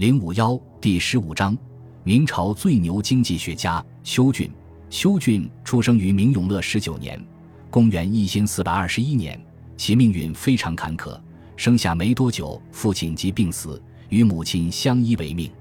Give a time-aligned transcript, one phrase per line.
[0.00, 1.54] 零五幺第十五章：
[2.04, 4.50] 明朝最牛经济学家邱俊。
[4.88, 7.22] 邱俊出生于明永乐十九年，
[7.68, 9.38] 公元一千四百二十一年。
[9.76, 11.20] 其命运非常坎坷，
[11.54, 13.78] 生下没多久，父亲即病死，
[14.08, 15.52] 与母亲相依为命。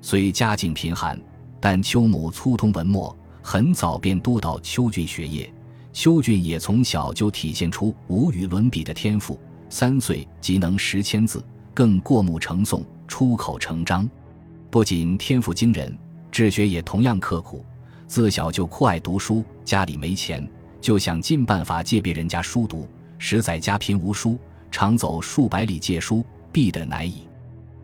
[0.00, 1.20] 虽家境贫寒，
[1.60, 5.52] 但邱母粗通文墨，很早便督导邱俊学业。
[5.92, 9.38] 邱俊也从小就体现出无与伦比的天赋，
[9.68, 11.44] 三岁即能识千字，
[11.74, 12.82] 更过目成诵。
[13.06, 14.08] 出口成章，
[14.70, 15.96] 不仅天赋惊人，
[16.30, 17.64] 治学也同样刻苦。
[18.06, 20.46] 自小就酷爱读书，家里没钱，
[20.80, 22.88] 就想尽办法借别人家书读。
[23.18, 24.38] 实在家贫无书，
[24.70, 27.26] 常走数百里借书，逼得难以。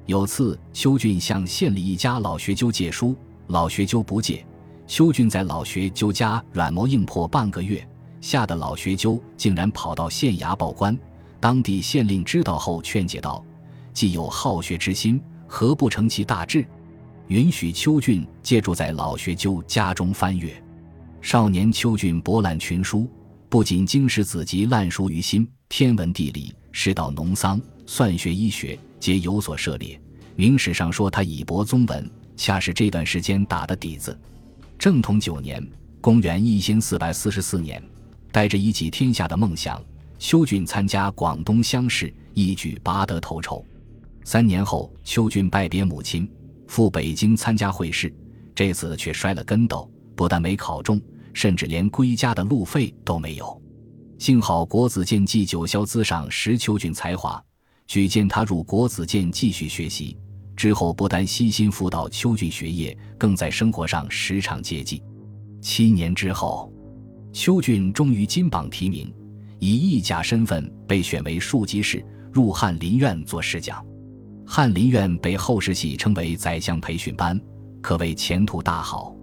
[0.07, 4.45] 有次，邱俊向县里一家老学究借书，老学究不借。
[4.87, 7.87] 邱俊在老学究家软磨硬泡半个月，
[8.21, 10.99] 吓得老学究竟然跑到县衙报官。
[11.39, 13.45] 当地县令知道后，劝解道。
[14.01, 16.65] 既有好学之心，何不成其大志？
[17.27, 20.51] 允许邱俊借住在老学究家中翻阅。
[21.21, 23.07] 少年邱俊博览群书，
[23.51, 30.01] 不仅经史子集烂熟于心，天文地理、世道农桑、算学医学皆有所涉猎。
[30.35, 34.19] 明史上说他以博宗文，恰是这段时间打的底子。
[34.79, 35.63] 正统九年
[36.01, 37.83] （公元一千四百四十四年），
[38.33, 39.79] 带着一己天下的梦想，
[40.19, 43.63] 邱俊参加广东乡试，一举拔得头筹。
[44.31, 46.31] 三年后，邱俊拜别母亲，
[46.69, 48.15] 赴北京参加会试，
[48.55, 51.03] 这次却摔了跟斗，不但没考中，
[51.35, 53.61] 甚至连归家的路费都没有。
[54.21, 57.45] 幸好国子监祭九霄资赏识邱俊才华，
[57.89, 60.17] 举荐他入国子监继续学习。
[60.55, 65.03] 之后不但悉心辅导邱俊学业，更在生活上时常接济。
[65.61, 66.73] 七年之后，
[67.33, 69.13] 邱俊终于金榜题名，
[69.59, 73.85] 以义甲身份被选为庶吉士，入翰林院做侍讲。
[74.53, 77.41] 翰林院被后世戏称为宰相培训班，
[77.81, 79.15] 可谓前途大好。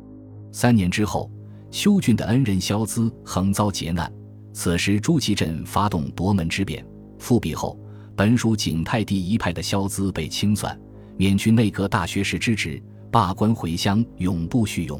[0.53, 1.29] 三年之后，
[1.69, 4.09] 邱俊的恩人萧资横遭劫难，
[4.53, 6.81] 此时朱祁镇发动夺门之变，
[7.19, 7.77] 复辟后，
[8.15, 10.79] 本属景泰帝一派的萧资被清算，
[11.17, 14.97] 免去内阁大学士之职，罢官回乡，永不叙用。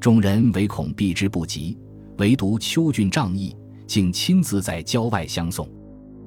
[0.00, 1.78] 众人唯恐避之不及，
[2.18, 3.56] 唯独邱俊仗义，
[3.86, 5.70] 竟亲自在郊外相送。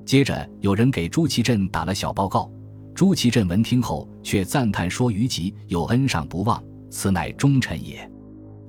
[0.05, 2.49] 接着，有人给朱祁镇打了小报告。
[2.95, 8.09] 朱祁镇闻听后，却赞叹说：“于吉有恩上不忘，此乃忠臣也。”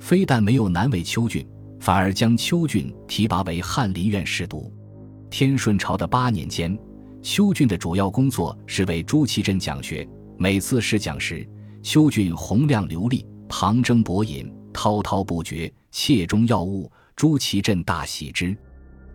[0.01, 1.47] 非但没有难为邱俊，
[1.79, 4.75] 反而将邱俊提拔为翰林院侍读。
[5.31, 6.77] 天顺朝的八年间，
[7.23, 10.07] 邱俊的主要工作是为朱祁镇讲学。
[10.37, 11.49] 每次试讲时，
[11.81, 16.91] 邱俊洪亮流利，旁征博引，滔滔不绝，切中要务。
[17.15, 18.57] 朱祁镇大喜之。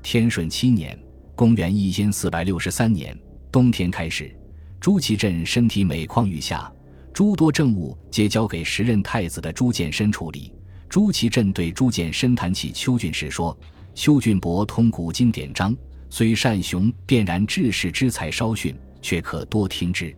[0.01, 0.97] 天顺七年
[1.35, 3.15] （公元一千四百六十三年）
[3.51, 4.33] 冬天开始。
[4.81, 6.73] 朱祁镇身体每况愈下，
[7.13, 10.51] 诸多政务皆交给时任太子的朱见深处理。
[10.89, 13.55] 朱祁镇对朱见深谈起邱俊时说
[13.93, 15.77] ：“邱俊博通古今典章，
[16.09, 20.15] 虽善雄便然治世之才稍逊，却可多听之。”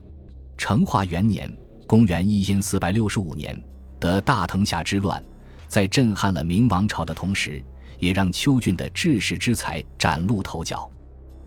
[0.58, 1.54] 成化元年
[1.86, 3.62] （公元一千四百六十五年）
[4.00, 5.22] 的大藤峡之乱，
[5.68, 7.62] 在震撼了明王朝的同时，
[8.00, 10.90] 也让邱俊的治世之才崭露头角。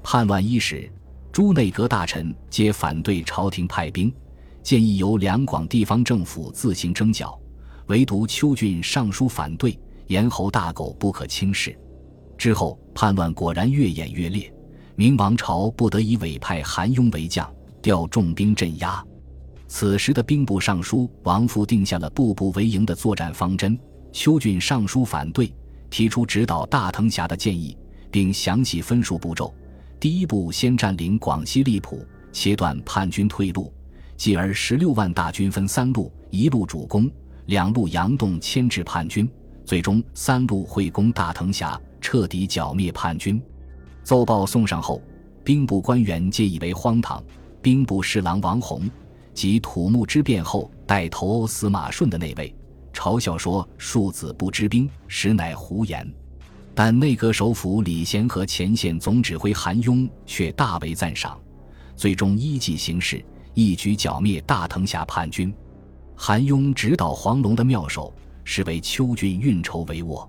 [0.02, 0.92] 叛乱伊始。
[1.36, 4.10] 诸内阁大臣皆反对朝廷派兵，
[4.62, 7.38] 建议由两广地方政府自行征剿，
[7.88, 11.78] 唯独邱俊上书反对，咽喉大狗不可轻视。
[12.38, 14.50] 之后叛乱果然越演越烈，
[14.94, 17.46] 明王朝不得已委派韩雍为将，
[17.82, 19.04] 调重兵镇压。
[19.68, 23.78] 此时的兵部尚书王复定下了步步为营的作战方针，
[24.10, 25.52] 邱俊上书反对，
[25.90, 27.76] 提出直捣大藤峡的建议，
[28.10, 29.54] 并详细分述步骤。
[29.98, 33.72] 第一步，先占领广西荔浦，切断叛军退路；
[34.16, 37.10] 继而十六万大军分三路，一路主攻，
[37.46, 39.26] 两路佯动牵制叛军，
[39.64, 43.40] 最终三路会攻大藤峡，彻底剿灭叛军。
[44.02, 45.00] 奏报送上后，
[45.42, 47.22] 兵部官员皆以为荒唐。
[47.62, 48.88] 兵部侍郎王弘
[49.34, 52.54] 及土木之变后带头欧司马顺的那位，
[52.92, 56.06] 嘲笑说：“庶子不知兵，实乃胡言。”
[56.78, 61.40] 但内阁首辅李贤和前线总指挥韩雍却大为赞赏，
[61.96, 63.24] 最终依计行事，
[63.54, 65.50] 一举剿灭大藤峡叛军。
[66.14, 68.14] 韩雍指导黄龙的妙手，
[68.44, 70.28] 是为邱俊运筹帷幄。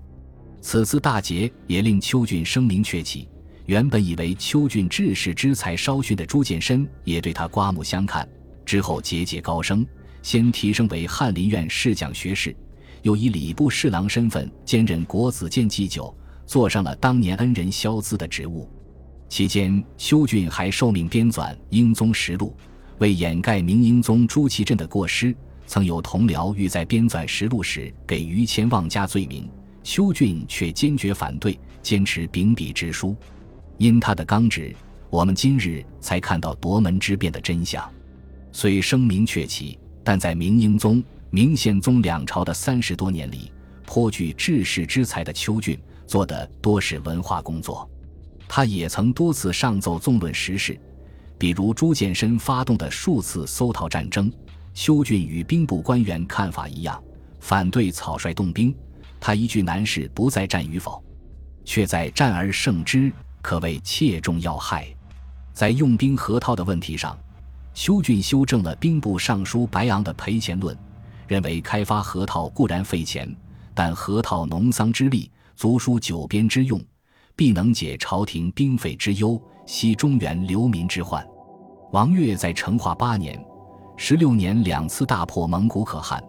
[0.62, 3.28] 此次大捷也令邱俊声名鹊起。
[3.66, 8.26] 原本以为邱俊治世之才稍逊的朱见深，也对他刮目相看。
[8.64, 9.86] 之后节节高升，
[10.22, 12.56] 先提升为翰林院侍讲学士，
[13.02, 16.16] 又以礼部侍郎身份兼任国子监祭酒。
[16.48, 18.66] 坐上了当年恩人萧资的职务，
[19.28, 22.56] 期间邱俊还受命编纂《英宗实录》，
[22.96, 25.36] 为掩盖明英宗朱祁镇的过失，
[25.66, 29.46] 曾有同僚欲在编纂实录时给于谦妄加罪名，
[29.84, 33.14] 邱俊却坚决反对，坚持秉笔直书。
[33.76, 34.74] 因他的刚直，
[35.10, 37.86] 我们今日才看到夺门之变的真相。
[38.52, 43.52] 虽声名鹊起，但在明英宗、明宪宗两朝的三十多年里，
[43.84, 45.78] 颇具治世之才的邱俊
[46.08, 47.88] 做的多是文化工作。
[48.48, 50.76] 他也曾多次上奏纵论时事。
[51.38, 54.32] 比如朱见深发动的数次搜讨战争，
[54.74, 57.00] 修俊与兵部官员看法一样，
[57.38, 58.74] 反对草率动兵。
[59.20, 61.00] 他一句难事不在战与否，
[61.64, 64.88] 却在战而胜之，可谓切中要害。
[65.52, 67.16] 在用兵河套的问题上，
[67.72, 70.76] 修俊修正了兵部尚书白昂的赔钱论，
[71.28, 73.32] 认为开发河套固然费钱，
[73.74, 76.80] 但河套农桑之利，足书九边之用，
[77.34, 79.42] 必能解朝廷兵费之忧。
[79.66, 81.26] 息中原流民之患，
[81.90, 83.44] 王悦在成化八年、
[83.96, 86.22] 十六年两次大破蒙古可汗，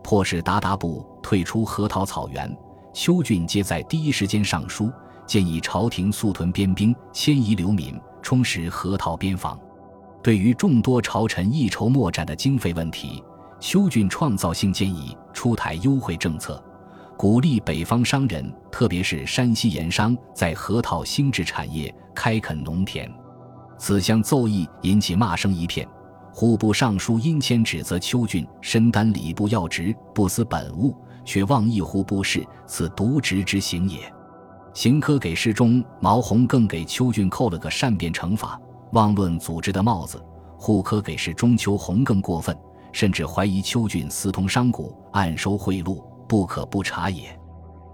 [0.00, 2.56] 迫使鞑靼部退出河套草原。
[2.94, 4.92] 邱俊皆在第一时间上书，
[5.26, 9.58] 建议朝廷速屯边兵，迁移流民，充实河套边防。
[10.22, 13.24] 对于众多朝臣一筹莫展的经费问题，
[13.58, 16.62] 邱俊创造性建议出台优惠政策，
[17.18, 21.92] 鼓励北方商人，特别是山西盐商，在河套兴制产业。
[22.14, 23.12] 开垦农田，
[23.76, 25.84] 此项奏议引起骂声一片。
[26.32, 30.94] 户部尚书殷谦指责邱俊身担礼部要职，不思本务，
[31.24, 33.98] 却妄议户部事，此渎职之行也。
[34.72, 38.56] 刑科给事中毛宏更给邱俊扣了个善变惩罚、
[38.92, 40.24] 妄论组织的帽子。
[40.56, 42.56] 户科给事中邱宏更过分，
[42.92, 47.36] 甚至怀疑邱俊私通商贾，暗收贿赂，不可不察也。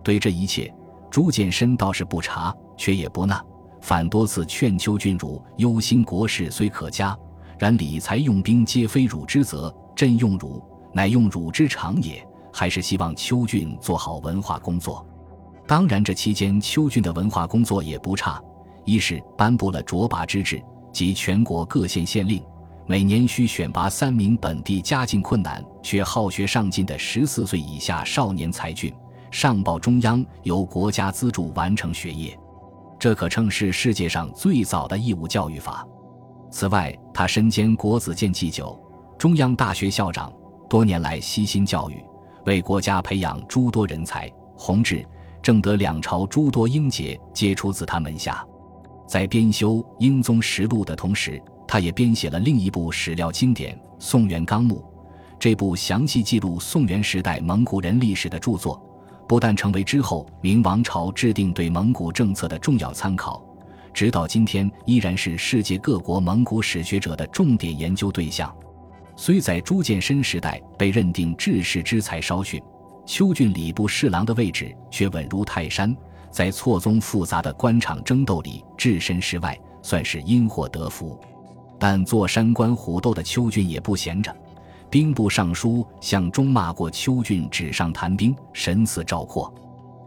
[0.02, 0.70] 对这一切，
[1.10, 3.42] 朱见深倒是不察，却也不纳。
[3.80, 7.16] 反多次劝邱俊汝忧心国事虽可嘉，
[7.58, 9.74] 然理财用兵皆非汝之责。
[9.94, 10.60] 朕用汝，
[10.92, 12.26] 乃用汝之长也。
[12.52, 15.04] 还是希望邱俊做好文化工作。
[15.66, 18.40] 当然，这期间邱俊的文化工作也不差。
[18.84, 22.40] 一是颁布了卓拔之制，即全国各县县令
[22.86, 28.92] 每年需选拔三名本地家境困难却好学上进的十四岁以下少年才俊，
[29.30, 32.38] 上报中央，由国家资助完成学业。
[32.98, 35.86] 这可称是世界上最早的义务教育法。
[36.50, 38.78] 此外，他身兼国子监祭酒、
[39.18, 40.30] 中央大学校长，
[40.68, 42.04] 多年来悉心教育，
[42.44, 44.30] 为国家培养诸多人才。
[44.56, 45.04] 弘治、
[45.42, 48.46] 正德两朝诸多英杰皆出自他门下。
[49.06, 54.76] 在编修《英宗实录》的同时，他也编写了另一部史料经典《宋元纲目》。
[55.38, 58.80] 这部详细记录宋元时代蒙古人历史的著作。
[59.26, 63.42] 不但成为之后明王朝制定对蒙古政策的重要参考，
[63.92, 68.54] 直到今天依然是世界各国蒙古史学者的重点研究对象。
[69.16, 72.62] 虽在朱见深时代被认定治世之才稍逊，
[73.06, 75.96] 邱俊礼部侍郎的位置却稳如泰山，
[76.30, 81.18] 在错综复杂的官场争斗里置身事外，算是因祸得福。
[81.86, 84.34] 但坐山观虎斗的邱俊也不闲着。
[84.88, 89.52] 兵部尚书向忠骂过邱俊纸上谈兵，神似赵括。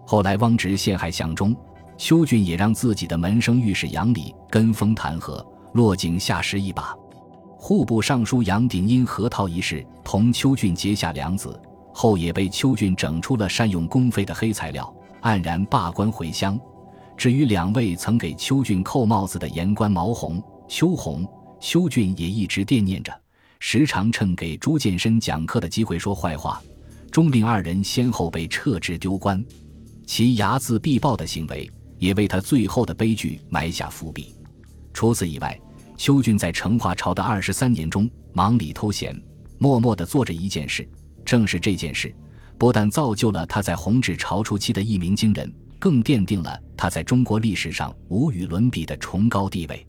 [0.03, 1.56] 后来汪直陷害向忠，
[1.95, 6.97] 邱俊也让自己的门生御史杨礼跟风弹劾，落井下石一把。
[7.59, 11.62] 户部尚书杨鼎因河套一事同邱俊结下梁子，
[11.94, 14.91] 后也被邱俊整出了善用公费的黑材料，
[15.22, 16.60] 黯然罢官回乡。
[17.15, 21.24] 至于两位曾给邱俊扣帽子的言官毛红、邱红，
[21.59, 23.13] 邱俊也一直惦念着。
[23.59, 26.61] 时常趁给朱见深讲课的机会说坏话，
[27.11, 29.43] 钟令二人先后被撤职丢官，
[30.05, 34.35] 其睚眦必报的行为也为他最后的悲剧埋下伏笔。
[34.93, 35.59] 除此以外，
[35.97, 39.19] 邱俊在成化朝的二十三年中忙里偷闲，
[39.57, 40.87] 默默地做着一件事，
[41.25, 42.13] 正是这件事，
[42.59, 49.83] 不但造就了他在弘治朝初期的一鸣惊人，更奠定了他在中国历史上无与伦比的崇高地位。